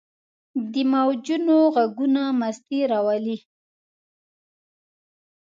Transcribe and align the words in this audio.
د 0.71 0.73
موجونو 0.91 1.57
ږغونه 1.75 2.23
مستي 2.39 2.79
راولي. 2.91 3.37